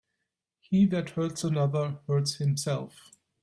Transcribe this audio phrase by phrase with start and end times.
[0.61, 3.11] He that hurts another, hurts himself.